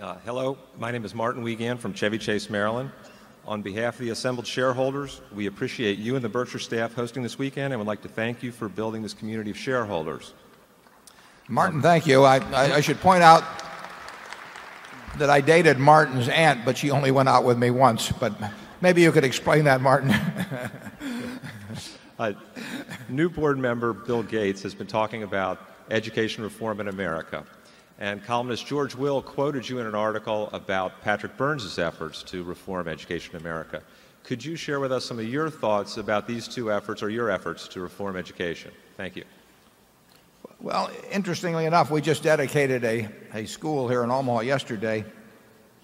[0.00, 0.56] Uh, hello.
[0.78, 2.90] My name is Martin Wiegand from Chevy Chase, Maryland.
[3.44, 7.38] On behalf of the assembled shareholders, we appreciate you and the Berkshire staff hosting this
[7.38, 10.32] weekend and would like to thank you for building this community of shareholders.
[11.48, 12.24] Martin, thank you.
[12.24, 13.44] I should point out
[15.18, 18.10] that I dated Martin's aunt, but she only went out with me once.
[18.10, 18.32] But
[18.80, 20.14] maybe you could explain that, Martin.
[22.18, 22.34] Uh,
[23.08, 25.58] new board member Bill Gates has been talking about
[25.90, 27.46] education reform in America.
[28.00, 32.88] And columnist George Will quoted you in an article about Patrick Byrne's efforts to reform
[32.88, 33.82] education in America.
[34.24, 37.30] Could you share with us some of your thoughts about these two efforts or your
[37.30, 38.70] efforts to reform education?
[38.96, 39.24] Thank you.
[40.60, 45.04] Well, interestingly enough, we just dedicated a school here in Omaha yesterday,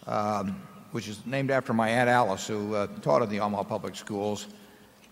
[0.06, 3.94] um, which is named after my Aunt Alice, who uh, taught at the Omaha Public
[3.94, 4.46] Schools.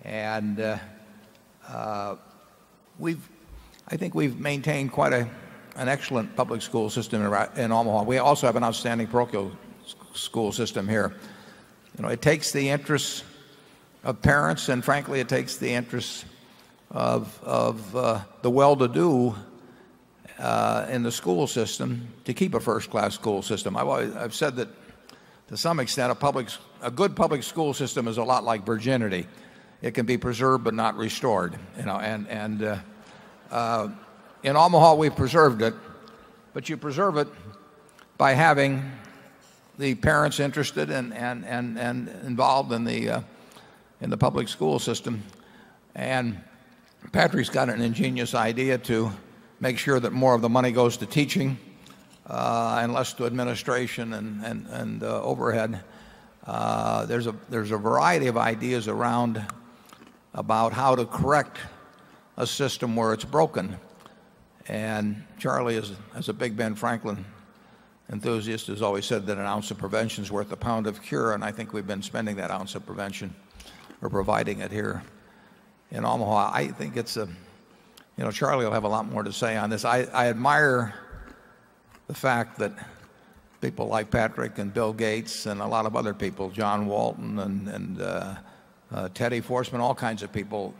[0.05, 0.79] And uh,
[1.69, 2.17] uh,
[2.99, 3.29] we've
[3.89, 5.13] I think we've maintained quite
[5.77, 7.23] an excellent public school system
[7.57, 8.05] in Omaha.
[8.05, 9.53] We also have an outstanding parochial
[10.15, 11.15] school system here.
[11.97, 13.25] You know, It takes the interests
[14.05, 16.25] of parents and frankly it takes the interests
[16.91, 19.35] of of uh, the well to do
[20.39, 23.77] uh, in the school system to keep a first class school system.
[23.77, 24.69] I've said that
[25.49, 26.49] to some extent a public
[26.83, 29.27] a good public school system is a lot like virginity.
[29.81, 31.59] It can be preserved but not restored.
[31.79, 32.79] You know, And
[33.51, 33.89] uh,
[34.45, 35.75] in Omaha, we've preserved it.
[36.53, 37.27] But you preserve it
[38.17, 38.93] by having
[39.79, 41.13] the parents interested and
[42.25, 43.21] involved in the uh,
[44.01, 45.23] in the public school system.
[45.97, 46.41] And
[47.11, 49.11] Patrick's got an ingenious idea to
[49.61, 51.59] make sure that more of the money goes to teaching
[52.27, 55.81] uh, and less to administration and uh, overhead.
[56.47, 59.45] There's a variety of ideas around
[60.35, 61.59] about how to correct
[62.37, 63.77] a system where it's broken.
[64.67, 65.77] And Charlie,
[66.15, 67.25] as a big Ben Franklin
[68.11, 71.33] enthusiast, has always said that an ounce of prevention is worth a pound of cure.
[71.33, 73.35] And I think we've been spending that ounce of prevention
[74.01, 75.03] or providing it here
[75.91, 76.51] in Omaha.
[76.55, 77.29] I think it's a
[78.17, 79.85] you know, Charlie will have a lot more to say on this.
[79.85, 80.95] I admire
[82.07, 82.73] the fact that
[83.61, 87.69] people like Patrick and Bill Gates and a lot of other people, John Walton and
[87.69, 88.35] and uh,
[88.93, 90.75] uh, Teddy Forstmann, all kinds of people,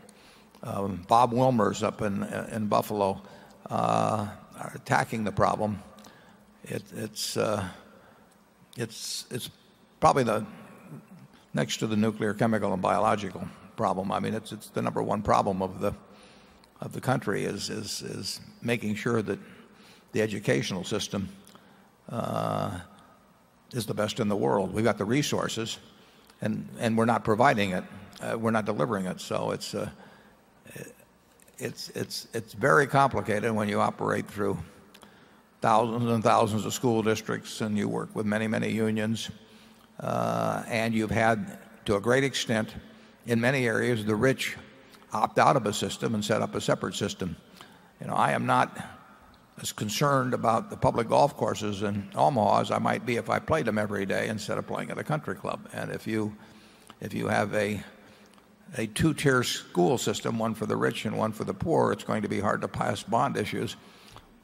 [0.63, 3.21] um, Bob Wilmers up in, in Buffalo,
[3.69, 4.27] Uh,
[4.59, 5.81] are attacking the problem.
[6.71, 7.67] Uh,
[8.77, 9.49] it's
[9.99, 10.45] probably the
[11.53, 14.11] next to the nuclear, chemical and biological problem.
[14.11, 19.39] I mean, it's the number one problem of the country is making sure that
[20.11, 21.29] the educational system
[22.09, 22.79] uh,
[23.73, 24.73] is the best in the world.
[24.73, 25.79] We've got the resources
[26.39, 27.83] and we're not providing it.
[28.37, 29.19] We're not delivering it.
[31.57, 34.57] It's very complicated when you operate through
[35.61, 39.29] thousands and thousands of school districts and you work with many, many unions.
[39.99, 42.75] Uh, and you've had, to a great extent,
[43.25, 44.57] in many areas, the rich
[45.13, 47.35] opt out of a system and set up a separate system.
[48.01, 48.77] You know, I am not
[49.61, 53.39] as concerned about the public golf courses in Omaha as I might be if I
[53.39, 55.69] played them every day instead of playing at a country club.
[55.73, 56.35] And if you
[56.99, 57.81] have a
[58.75, 62.21] 2 tier school system, 1 for the rich and one for the poor, it's going
[62.21, 63.75] to be hard to pass bond issues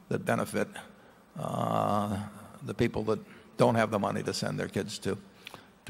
[0.08, 0.68] that benefit
[1.38, 2.18] uh,
[2.62, 3.18] the people that
[3.56, 5.16] don't have the money to send their kids to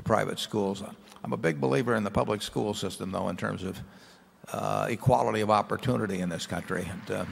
[0.05, 0.83] private schools.
[1.23, 3.79] I'm a big believer in the public school system though in terms of
[4.51, 6.91] uh, equality of opportunity in this country.
[7.09, 7.25] Uh,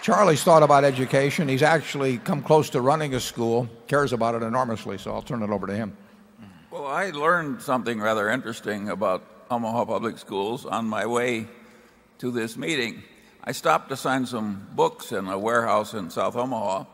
[0.00, 1.48] Charlie's thought about education.
[1.48, 4.96] He's actually come close to running a school, cares about it enormously.
[4.96, 5.96] So I'll turn it over to him.
[6.88, 11.46] I learned something rather interesting about Omaha Public Schools on my way
[12.18, 13.02] to this meeting.
[13.44, 16.84] I stopped to sign some books in a warehouse in South Omaha.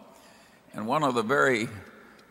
[0.72, 1.68] And one of the very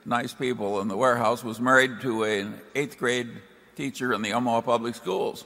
[0.03, 3.29] nice people in the warehouse was married to an 8th grade
[3.78, 5.46] teacher in the Omaha Public Schools.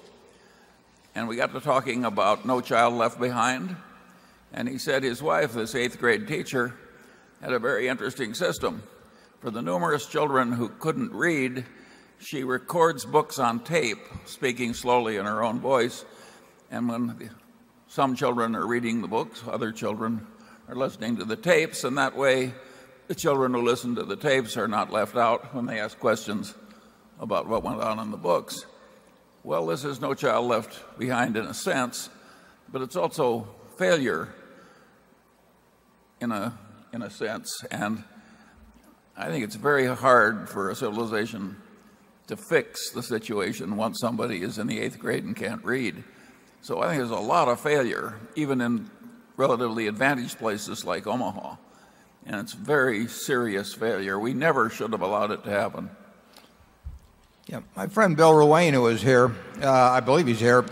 [1.14, 3.76] And we got to talking about No Child Left Behind.
[4.52, 6.74] And he said his wife, this 8th grade teacher,
[7.42, 8.82] had a very interesting system.
[9.40, 11.64] For the numerous children who couldn't read,
[12.20, 16.06] she records books on tape, speaking slowly in her own voice.
[16.72, 17.30] And when
[17.88, 20.26] some children are reading the books, other children
[20.68, 21.84] are listening to the tapes.
[21.84, 22.54] And that way,
[23.08, 26.54] the children who listen to the tapes are not left out when they ask questions
[27.20, 28.66] about what went on in the books.
[29.44, 32.10] Well, this is no child left behind in a sense,
[32.72, 33.48] but it's also
[33.78, 34.28] failure
[36.20, 36.58] in a
[36.92, 37.64] in a sense.
[37.72, 38.04] And
[39.16, 41.58] I think it's very hard for a civilization
[42.28, 46.04] to fix the situation once somebody is in the 8th grade and can't read.
[46.62, 48.90] So I think there's a lot of failure even in
[49.38, 51.56] relatively advantaged places like Omaha
[52.28, 54.20] and it's very serious failure.
[54.20, 55.90] We never should have allowed it to happen.
[57.48, 60.66] Yeah, my friend Bill Ruane, who is here, uh, I believe he's here,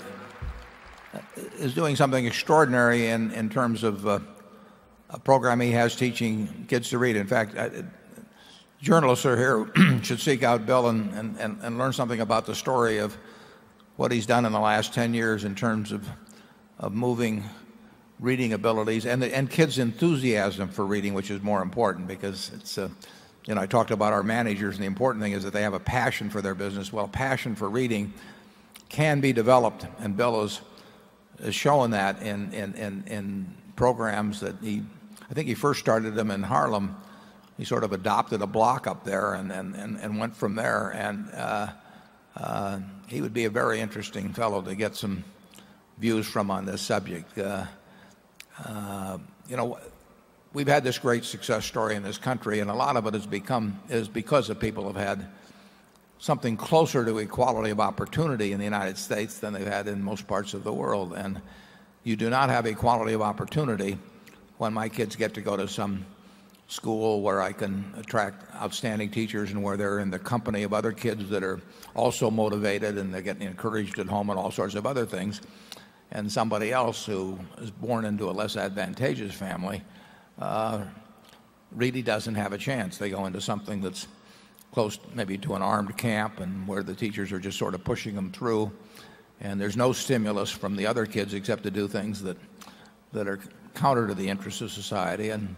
[1.58, 4.20] is doing something extraordinary in, in terms of uh,
[5.10, 7.16] a program he has teaching kids to read.
[7.16, 7.70] In fact, uh,
[8.82, 12.98] journalists are here should seek out Bill and, and, and, learn something about the story
[12.98, 13.18] of
[13.96, 16.08] what he's done in the last 10 years in terms of,
[16.80, 17.44] of moving
[18.20, 22.90] reading abilities and, and kids' enthusiasm for reading, which is more important because it's, uh,
[23.46, 25.74] you know, I talked about our managers, and the important thing is that they have
[25.74, 26.92] a passion for their business.
[26.92, 28.14] Well, passion for reading
[28.90, 30.62] can be developed, and Bill is,
[31.40, 34.84] is showing that in, in, in, in programs that he,
[35.30, 36.96] I think he first started them in Harlem.
[37.58, 40.90] He sort of adopted a block up there and, went from there.
[40.90, 41.68] And uh,
[42.36, 45.24] uh, he would be a very interesting fellow to get some
[45.98, 47.38] views from on this subject.
[47.38, 47.66] Uh,
[49.48, 49.80] you know,
[50.54, 53.26] we've had this great success story in this country, and a lot of it has
[53.26, 55.28] become is because of people have had
[56.18, 60.28] something closer to equality of opportunity in the United States than they've had in most
[60.28, 61.14] parts of the world.
[61.14, 61.42] And
[62.04, 63.98] you do not have equality of opportunity
[64.58, 66.06] when my kids get to go to some
[66.68, 70.92] school where I can attract outstanding teachers and where they're in the company of other
[70.92, 71.62] kids that are
[71.94, 75.42] also motivated and they're getting encouraged at home and all sorts of other things.
[76.12, 79.84] And somebody else who is born into a less advantageous family
[80.40, 80.86] uh,
[81.72, 82.98] really doesn't have a chance.
[82.98, 84.08] They go into something that's
[84.72, 88.16] close maybe to an armed camp and where the teachers are just sort of pushing
[88.16, 88.72] them through.
[89.40, 92.38] And there's no stimulus from the other kids except to do things that,
[93.14, 93.40] that are
[93.74, 95.30] counter to the interests of society.
[95.30, 95.56] And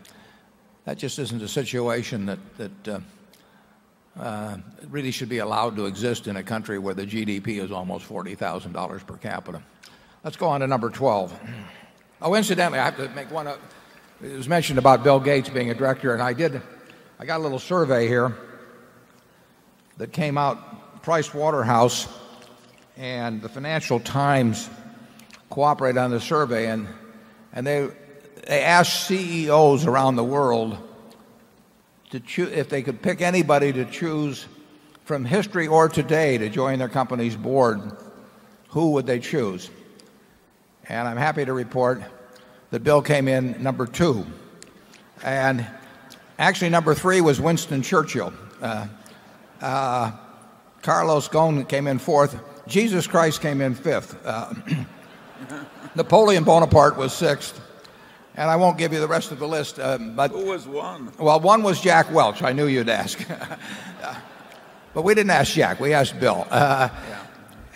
[0.87, 2.99] that just isn't a situation that, uh,
[4.17, 4.55] uh,
[4.89, 9.05] really should be allowed to exist in a country where the GDP is almost $40,000
[9.05, 9.61] per capita.
[10.23, 11.37] Let's go on to number 12.
[12.21, 13.47] Oh, incidentally, I have to make one.
[13.47, 13.59] Up.
[14.23, 16.61] It was mentioned about Bill Gates being a director, and I did.
[17.19, 18.33] I got a little survey here
[19.97, 21.03] that came out.
[21.03, 22.07] Price Waterhouse
[22.95, 24.69] and the Financial Times
[25.49, 26.87] cooperate on the survey, and
[27.51, 27.89] and they
[28.47, 30.77] they asked CEOs around the world
[32.11, 34.45] to choose if they could pick anybody to choose
[35.03, 37.81] from history or today to join their company's board,
[38.69, 39.69] who would they choose?
[40.87, 42.01] And I'm happy to report
[42.71, 44.25] that Bill came in number 2.
[45.23, 45.67] And
[46.39, 48.31] actually number 3 was Winston Churchill.
[48.61, 48.87] Uh,
[49.59, 50.11] uh,
[50.83, 52.39] Carlos Ghosn came in 4th.
[52.65, 54.15] Jesus Christ came in 5th.
[54.23, 54.85] Uh,
[55.95, 57.59] Napoleon Bonaparte was 6th.
[58.37, 59.77] And I won't give you the rest of the list.
[59.77, 61.11] but Who was one?
[61.17, 62.43] Well, one was Jack Welch.
[62.43, 63.19] I knew you'd ask.
[64.93, 65.79] but we didn't ask Jack.
[65.79, 66.47] We asked Bill.
[66.51, 66.89] Uh,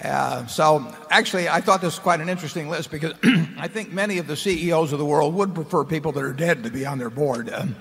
[0.03, 3.13] uh, so actually, I thought this was quite an interesting list because
[3.57, 6.63] I think many of the CEOs of the world would prefer people that are dead
[6.63, 7.51] to be on their board.
[7.51, 7.75] Um,